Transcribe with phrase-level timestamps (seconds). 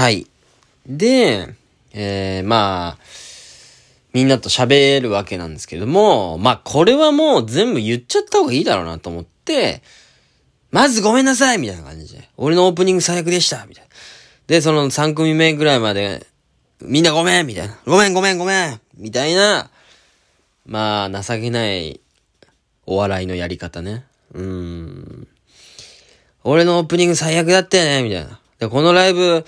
[0.00, 0.26] はい。
[0.86, 1.54] で、
[1.92, 2.98] えー、まあ、
[4.14, 9.82] みんなと喋るわけなんですけども、まあこれはもう全部言っちゃった方がいいだろうなと思って、
[10.70, 12.30] まずごめんなさいみたいな感じで。
[12.38, 13.90] 俺のオープニング最悪でしたみたいな。
[14.46, 16.26] で、その3組目ぐらいまで、
[16.80, 17.76] みんなごめんみたいな。
[17.84, 19.68] ごめんごめんごめんみたいな、
[20.64, 22.00] まあ、情けない
[22.86, 24.06] お笑いのやり方ね。
[24.32, 25.28] うーん。
[26.42, 28.40] 俺のオープニング最悪だったよねみたいな。
[28.60, 29.44] で、このライブ、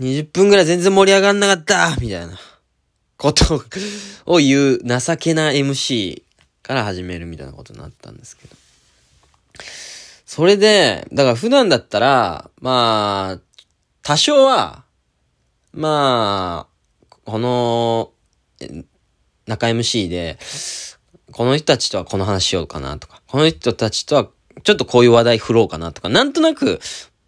[0.00, 2.38] 20分ぐらい全然盛り上がんなかったみたいな。
[3.16, 3.62] こと
[4.26, 6.22] を言う情けな MC
[6.62, 8.54] から始めるみたいなことになったんですけど。
[10.26, 13.40] それで、だから普段だったら、まあ、
[14.02, 14.84] 多少は、
[15.72, 18.10] まあ、この、
[19.46, 20.38] 中 MC で、
[21.30, 24.28] この人たちとはこの話しようかなとか、この人たちとは
[24.64, 26.80] ちょっとこういう話題振ろうかなとか、なんとなく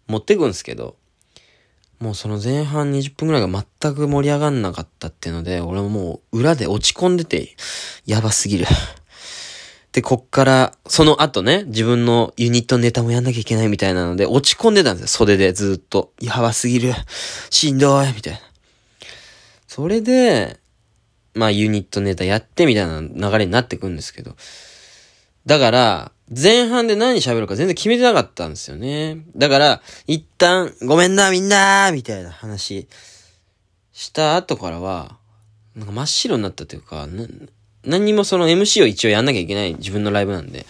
[0.07, 0.96] 持ってくんですけど、
[1.99, 3.47] もうその前半20分くらいが
[3.81, 7.55] 全く盛り上がんなかったっていうので、俺ももう裏で落ち込んでて、
[8.05, 8.65] やばすぎる。
[9.93, 16.13] で、こっから、その後ね、自分のユニットネタもやんなきゃいけないみたいなので、落ち込んでたんですよ、袖でずっと。
[16.21, 16.93] やばすぎる。
[17.49, 18.39] しんどい、みたいな。
[19.67, 20.59] それで、
[21.33, 24.35] まあユニットネタやってみたいな流れになってくんですけど。
[25.47, 29.19] だから、前半で何喋るか全然決めてなかったんですよね。
[29.37, 32.89] だから、一旦、ごめんな、みんなみたいな話
[33.93, 35.17] した後からは、
[35.73, 37.07] なんか真っ白になったというか、
[37.85, 40.65] 何にもその MC を一応やんなきゃいけない自分のライブなんで、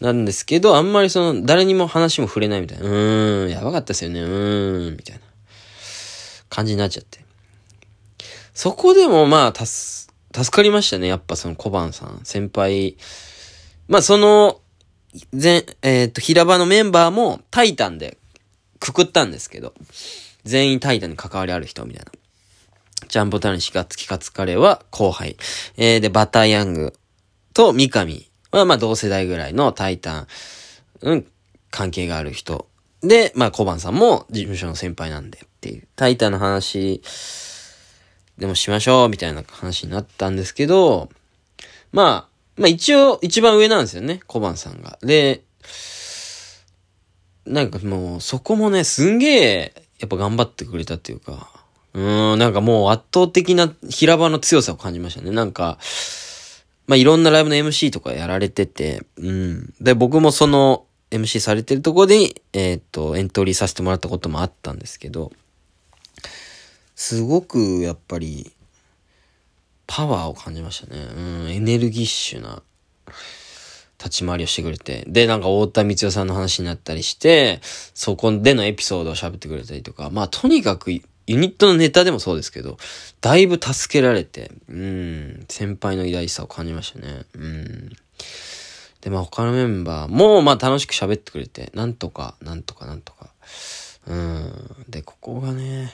[0.00, 2.84] なんですけど、あんまりその、誰にも話も触れないみたいな。
[2.84, 5.22] うーん、やばかったですよね、うーん、みたいな
[6.48, 7.24] 感じになっちゃって。
[8.54, 11.08] そこでもまあ、助、助かりましたね。
[11.08, 12.96] やっぱその小判さん、先輩。
[13.92, 14.62] まあその、
[15.34, 18.16] 全、えっ、と、平場のメンバーもタイタンで
[18.80, 19.74] くくったんですけど、
[20.44, 22.10] 全員タイタンに関わりある人みたいな。
[23.08, 25.36] ジャンボタニシガツキカツカレーは後輩。
[25.76, 26.94] えー、で、バターヤング
[27.52, 30.26] と三上はまあ同世代ぐらいのタイタン、
[31.02, 31.26] うん、
[31.70, 32.70] 関係がある人。
[33.02, 35.86] で、まあ小判さんも事務所の先輩なんでっていう。
[35.96, 37.02] タイタンの話、
[38.38, 41.10] でもしましょう、みたいな話になったんですけど、
[41.92, 44.98] まあ、まあ一応、一番上なんですよね、小判さんが。
[45.02, 45.42] で、
[47.46, 51.48] なんかもう、そこもね、すんげえ、やっぱ頑張ってくれたっていうか、
[51.94, 55.30] うーん、なんかもう圧倒的な平場の強さを感じましたね。
[55.30, 55.78] なんか、
[56.86, 59.74] まあいろんなライブの MC とかやられてて、うん。
[59.80, 65.30] で、僕もその MC されてるとこで、えーっと、エントリーさせてもらったこともあったんですけど、
[66.94, 68.52] すごくやっぱり、
[69.94, 71.02] パワーを感じましたね。
[71.02, 72.62] うん、エネルギッシュな
[73.98, 75.04] 立ち回りをしてくれて。
[75.06, 77.60] で、なんか太田光代さんの話になったりして、
[77.92, 82.78] そこでのエピソードを喋ってくれたりとか、まあとにかくユニットのネタでもそうですけど、
[83.20, 87.26] だいぶ助けられて、うん、先輩の偉大さを感じましたね。
[87.34, 87.92] うん。
[89.02, 93.28] で、まあ他のメンバーも、まあ楽しく喋ってくれて、なんとか、なんとか、なんとか。
[94.06, 94.86] うん。
[94.88, 95.92] で、ここがね、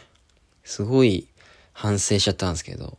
[0.63, 1.27] すごい
[1.73, 2.97] 反省しちゃったんですけど、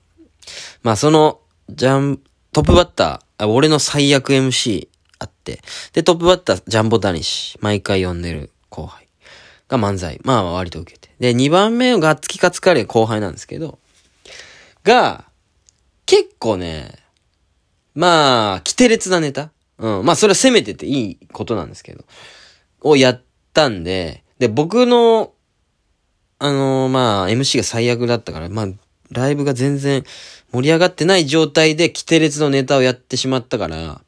[0.83, 1.39] まあその、
[1.69, 2.19] ジャン、
[2.51, 4.87] トップバッター、俺の最悪 MC
[5.19, 5.61] あって、
[5.93, 9.07] で、トップバッター、ジャンボタニシ、毎回呼んでる後輩
[9.67, 11.09] が漫才、まあ割と受けて。
[11.19, 13.79] で、2番目のガッツキカツカレー後輩なんですけど、
[14.83, 15.25] が、
[16.05, 16.95] 結構ね、
[17.93, 20.05] まあ、規定列なネタうん。
[20.05, 22.03] まあそれは攻めてていいことなんですけど、
[22.81, 23.21] をやっ
[23.53, 25.33] たんで、で、僕の、
[26.39, 28.67] あのーまあ、MC が最悪だったから、まあ、
[29.11, 30.03] ライブが全然
[30.51, 34.01] 盛り上がってない状態で、規定列のネタをやってしまったから、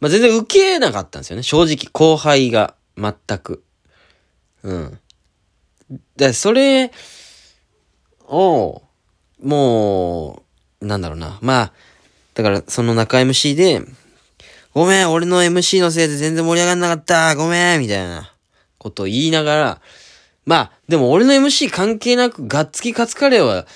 [0.00, 1.42] まあ、全然受けなかったんですよね。
[1.42, 3.62] 正直、後輩が、全く。
[4.62, 4.98] うん。
[6.16, 6.92] で、それ
[8.28, 8.82] を、
[9.42, 10.42] も
[10.80, 11.38] う、なんだろうな。
[11.42, 11.72] まあ、
[12.34, 13.82] だから、その中 MC で、
[14.72, 18.32] ごめん、俺の MC のせいで全然盛り上がんなかった、ごめん、みたいな
[18.78, 19.80] ことを言いながら、
[20.46, 23.66] まあ、でも俺の MC 関係なく、ガッツキカツカレーは、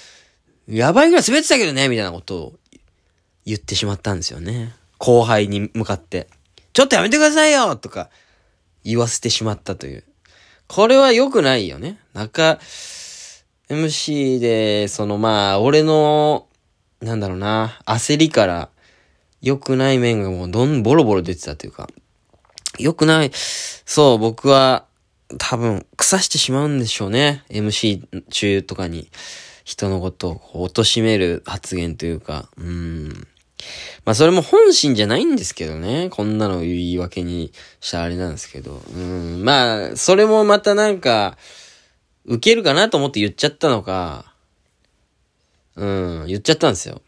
[0.69, 2.52] やばいぐらい滑ってたけどね、みたいなことを
[3.44, 4.75] 言ってしまったんですよね。
[4.99, 6.28] 後輩に向かって。
[6.72, 8.11] ちょっとやめてくださいよとか、
[8.84, 10.05] 言わせてしまったという。
[10.66, 11.99] これは良くないよね。
[12.14, 12.58] 中、
[13.69, 16.49] MC で、そのまあ、俺の、
[17.00, 18.70] なんだろうな、焦りから、
[19.43, 21.88] 良くない面がもうどん、ボロボロ出てたというか、
[22.78, 24.87] 良くない、そう、僕は、
[25.38, 27.44] 多分、腐してしまうんでしょうね。
[27.50, 29.11] MC 中とかに、
[29.64, 33.26] 人のことをこう貶める発言というか、うん。
[34.05, 36.08] まあそれも本心じゃないんですけどね。
[36.11, 38.82] こんなの言い訳にしたあれなんですけど。
[38.94, 39.43] うん。
[39.44, 41.38] まあ、それもまたなんか、
[42.26, 44.32] 受けるかなと思って言っちゃったのか、
[45.76, 47.02] うん、言っちゃったんですよ。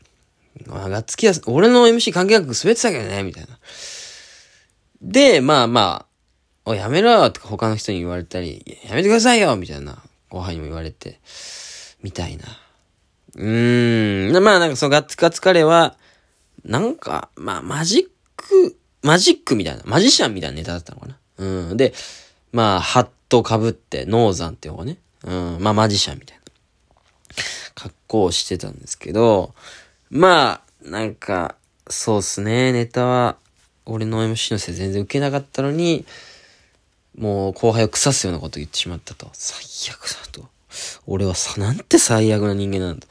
[0.71, 3.59] あ、がっつきは、俺の MC 関係なく滑ってたけどね、みたいな。
[5.03, 6.07] で、まあま
[6.65, 11.21] あ、おやめろよとか他の人に言われたり、やめてくださいよみたいな、後輩にも言われて、
[12.03, 12.45] みたいな。
[13.37, 15.97] うーん、まあなんかそのガッツカツカレーは、
[16.65, 21.19] なんか、まあマジック、マジックみたいな、マジシャンみたいなネタだったのかな。
[21.39, 21.77] うん。
[21.77, 21.93] で、
[22.53, 26.43] まあ、ハット被って、ノーザンっていう方がね、うん、まあマジシャンみたいな。
[27.75, 29.55] 格好をしてたんですけど、
[30.11, 31.57] まあ、なんか、
[31.89, 33.37] そうっすね、ネタは、
[33.85, 36.05] 俺の MC のせい全然受けなかったのに、
[37.17, 39.29] もう後輩を腐すようなこと言ってしまったと。
[39.33, 39.59] 最
[39.95, 40.49] 悪だと。
[41.07, 43.07] 俺はさ、なんて最悪な人間なんだ。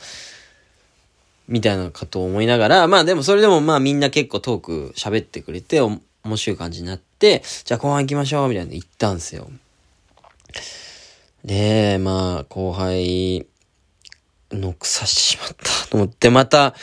[1.48, 6.02] みたいなこと思いながら、まあでもそれでもまあみんな結構トーク喋ってくれて、面
[6.36, 9.50] 白い感じになって、じゃあ後半行きましょうみたいな言ったんですよ。
[11.44, 13.46] で、まあ後輩
[14.52, 16.74] の腐してしまったと思って、また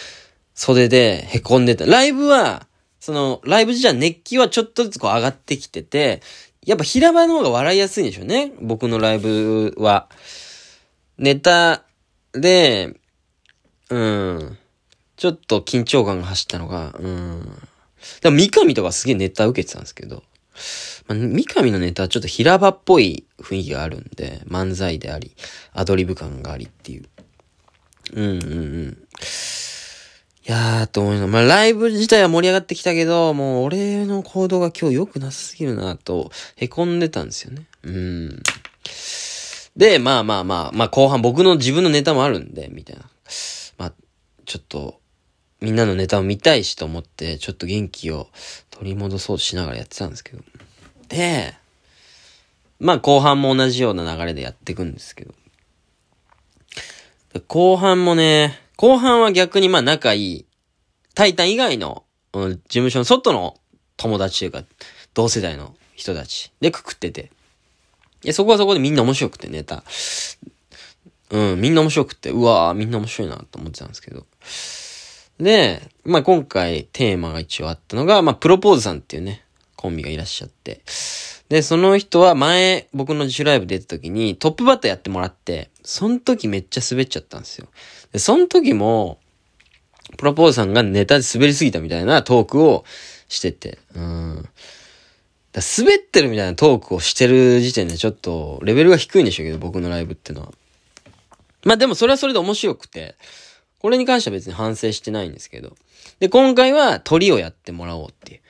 [0.54, 1.86] 袖で凹んでた。
[1.86, 2.66] ライブは、
[3.00, 6.22] その、ライブじゃ熱気はちょっとずつこう上がってきてて、
[6.64, 8.52] やっぱ平場の方が笑いやすいんでしょうね。
[8.60, 10.08] 僕のライブは。
[11.18, 11.84] ネタ
[12.32, 12.96] で、
[13.90, 14.58] うん。
[15.16, 17.42] ちょっと緊張感が走ったのが、うん。
[18.22, 20.22] でも三上とかすげえネタ受けてたんですけど、
[21.06, 25.36] まあ、三上のネタはちょっと平場っぽい雰囲気があるんで、漫才であり、
[25.72, 27.04] アドリブ感がありっていう。
[28.14, 28.56] うんうんう
[28.88, 28.98] ん。
[30.44, 37.66] いやー、と思いなまあ、ライブ自体は盛り上がってきたけど、もう俺の行動が今日良くなさすぎるなと、凹んでたんですよね。
[37.84, 38.42] うん。
[39.76, 43.04] で、まあまあまあ、まあ後半僕の自分のネタもあるんで、みたいな。
[43.78, 43.92] まあ、
[44.44, 45.00] ちょっと、
[45.60, 48.28] みんなのネタを見たいしと思って、ちょっと元気を
[48.70, 50.42] 取り戻そうとしながらやってたんですけど。
[51.08, 51.54] で、
[52.80, 55.32] まあ後半も同じような流れでやっていくんですけど。
[57.46, 60.46] 後半もね、後半は逆にまあ仲いい、
[61.14, 63.56] タイタン以外の、事務所の外の
[63.96, 64.64] 友達というか、
[65.14, 67.30] 同世代の人たちでくくってて。
[68.22, 69.84] で、そこはそこでみんな面白くてネタ。
[71.30, 74.26] うん、みんな面白くて、うわーみんな面白いなと思ってたんですけど。
[75.40, 79.44] で、まあ今回テーマが一応あったのが、まあプロポーズさんっていうね、
[79.76, 80.82] コンビがいらっしゃって。
[81.48, 87.66] で、その人は前、僕の自主ライブ出た時にトップバッターやってもらって、その時めっちゃ滑っちゃったんですよ。
[88.12, 89.18] で、その時も、
[90.18, 92.84] プロポーズさんがネタで滑りすぎたみたいなトークを
[93.28, 94.48] してて、うん。
[95.52, 100.52] だ滑ってるみたいなトークをしてる時点でちょっとレベルが低いんでしょうけど、僕のライブってのは。
[101.64, 103.16] まあでもそれはそれで面白くて、
[103.78, 105.76] これに関しては別に反省してないんですけど。
[106.20, 108.40] で、今回は鳥をやってもらおうっていう。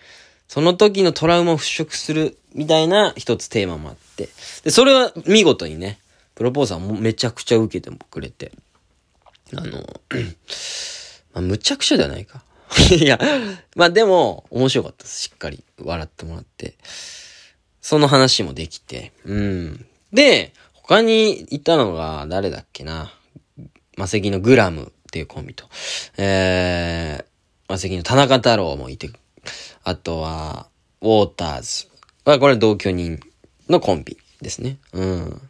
[0.47, 4.29] その時のトラウマを払拭するみたいな一つテーマもあって。
[4.63, 5.99] で、それは見事にね、
[6.35, 8.53] プロポーザーもめちゃくちゃ受けてくれて。
[9.55, 9.73] あの、
[11.33, 12.45] まあ、むちゃくちゃじゃないか。
[12.97, 13.19] いや、
[13.77, 15.23] まあでも、面白かったです。
[15.23, 16.75] しっかり笑ってもらって。
[17.81, 19.13] その話もできて。
[19.25, 19.87] うん。
[20.13, 23.13] で、他にいたのが誰だっけな。
[23.97, 25.67] マセキのグラムっていうコンビと。
[26.17, 27.25] えー、
[27.69, 29.11] マセキの田中太郎もいて。
[29.85, 30.69] あとは、
[31.01, 31.89] ウォーターズ。
[32.25, 33.21] は、これ同居人
[33.69, 34.79] のコンビですね。
[34.93, 35.43] うん。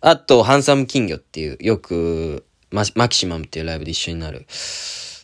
[0.00, 4.46] あと、ハンサム金魚っていう、よく、ママキシマムっていうライブで一緒になる。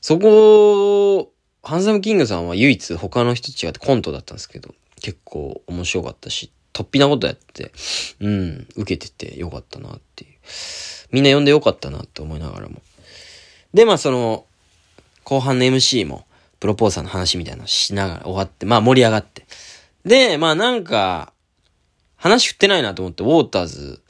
[0.07, 1.33] そこ、
[1.65, 4.73] ハンサムキングさんは唯一他の人と違ってコントだったんですけど、
[5.03, 7.73] 結構面白かったし、突飛なことやって、
[8.21, 10.31] うん、受けててよかったなっていう。
[11.11, 12.81] みんな呼んでよかったなって思いながらも。
[13.75, 14.47] で、まあその、
[15.25, 16.25] 後半の MC も、
[16.61, 19.45] プロポーザーの話みたいなのしながら終わって、まあ盛り上がって。
[20.05, 21.33] で、まあなんか、
[22.15, 24.01] 話振ってないなと思って、ウォーターズ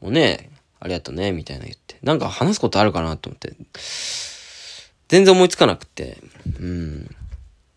[0.00, 0.50] もね、
[0.80, 1.98] ありがとうね、みたいな言って。
[2.02, 3.54] なんか話すことあるかなと思って。
[5.08, 6.18] 全然思いつかなくて。
[6.60, 7.16] うん。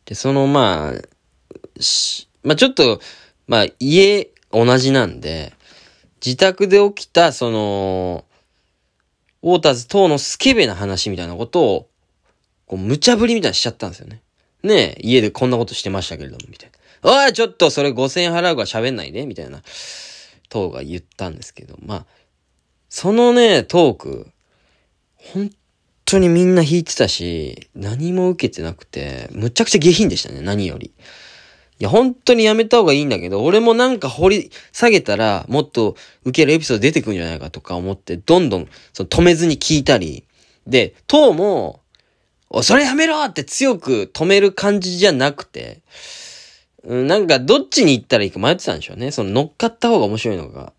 [0.05, 2.99] で、その、まあ、し、まあちょっと、
[3.47, 5.53] まあ家同じなんで、
[6.25, 8.25] 自宅で起きた、その、
[9.41, 11.89] ウォーターズ等のスケベな話みたいなことを、
[12.65, 14.21] こう、無茶ぶりみたいにしちゃったんですよね。
[14.63, 16.71] ねえ、家でこんなことしてましたけれども、みたい
[17.01, 17.25] な。
[17.25, 19.61] おい、ちょっとそれ5000円払うから喋んないで、みたいな、
[20.49, 22.05] 等が言ったんですけど、まあ、
[22.89, 24.27] そのね、トーク、
[25.15, 25.51] 本
[26.09, 30.93] 当にみんな弾いてたし、何も受けてなくて、むちゃくちゃ下品でしたね、何より。
[31.79, 40.25] いや、本当にやめた方がいいんだけど、俺もなんか掘り下げたら、もっと受けるエピソード出てくるんじゃないかとか思って、どんどん、その止めずに聞いたり、
[40.67, 41.81] で、トーも、
[42.49, 45.81] お、それやめろって強く止める感じじゃなくて、
[46.83, 49.11] うん、なんかどっちに行ったらいいか迷ってたんでしょうね。
[49.11, 50.73] その乗っかった方が面白いのか、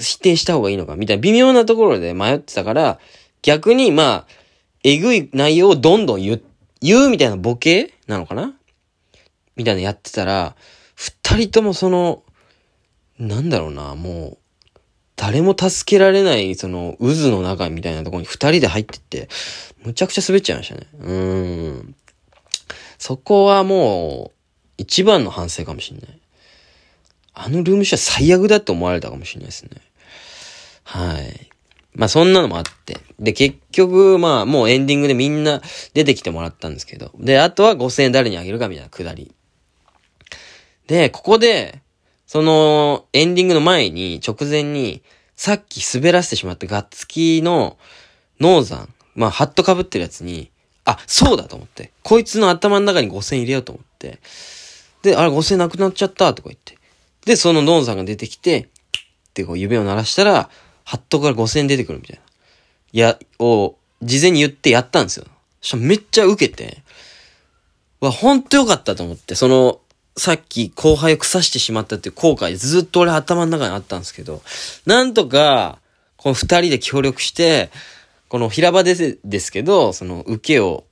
[0.00, 2.98] 否定した方がいいのかみたいな微妙なところで迷ってたから、
[3.44, 4.26] 逆にまあ、
[4.82, 6.42] えぐい内容をどんどん言う、
[6.80, 8.54] 言うみたいなボケなのかな？
[9.54, 10.56] みたいなやってたら、
[10.94, 12.22] 二人ともその、
[13.18, 14.38] なんだろうな、もう、
[15.14, 19.28] 誰も助けられない、その、渦の中みたいなところに二人で入ってって、
[19.84, 20.86] むちゃくちゃ滑っちゃいましたね。
[20.98, 21.94] うん。
[22.98, 24.34] そこはもう、
[24.78, 26.20] 一番の反省かもしんない。
[27.34, 29.70] あのルームシェア最悪だって思われたかもしれないですね。
[30.84, 31.43] はい。
[31.94, 32.98] まあそんなのもあって。
[33.18, 35.62] で、結局、まあもうエンディングでみんな
[35.94, 37.12] 出てきてもらったんですけど。
[37.18, 39.32] で、あとは5000円誰にあげるかみたいなくだり。
[40.86, 41.80] で、ここで、
[42.26, 45.02] その、エンディングの前に、直前に、
[45.36, 47.78] さっき滑らせてしまったガッツキの、
[48.40, 50.50] ノーザン、まあ、ハット被ってるやつに、
[50.84, 51.92] あ、そうだと思って。
[52.02, 54.18] こいつの頭の中に5000入れようと思って。
[55.02, 56.76] で、あれ5000なくなっちゃったとか言って。
[57.24, 58.68] で、そのノーザンが出てきて、
[59.30, 60.50] ってこう指を鳴らしたら、
[60.84, 62.22] ハットから5000出てくるみたいな。
[62.92, 65.26] いや、を、事前に言ってやったんですよ。
[65.60, 66.82] しめっちゃ受けて、
[68.00, 69.80] わ、ほんとよかったと思って、その、
[70.16, 74.42] さっき後輩を腐してしまったっていう後悔ずっと俺頭の中にあったんですけど、
[74.86, 75.80] なんとか、
[76.16, 77.70] この二人で協力して、
[78.28, 80.84] この平場でですけど、その受けを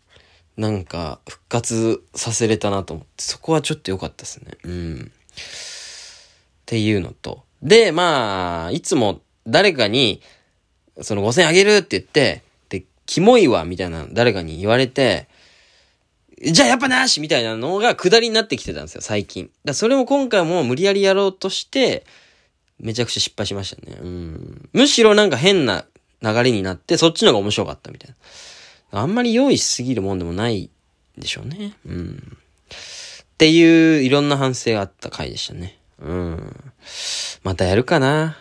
[0.57, 4.53] なんか復活させれたなと思って、そこはちょっと良かったですね。
[4.65, 5.13] うん。
[5.13, 7.43] っていうのと。
[7.63, 10.21] で、まあ、いつも誰かに、
[11.01, 15.29] その5000あげるって言って、で、キモいわ、みたいな誰かに言われて、
[16.45, 19.51] じゃあやっぱなしみたいなのが下りになってきてたんですよ、最近。
[19.65, 22.05] だそれも今回も無理やりやろうとして、
[22.81, 23.97] めちゃくちゃ失敗しましたね。
[24.73, 25.85] むしろなんか変な
[26.21, 28.15] 流れになって、そっちの方が面白かったみたい
[28.91, 29.01] な。
[29.01, 30.69] あんまり用意しすぎるもんでもない
[31.17, 31.75] でしょうね。
[31.87, 32.39] うん。
[33.33, 35.79] っていう、いろんな反省があった回でしたね。
[36.01, 36.73] うん。
[37.45, 38.37] またやるかな。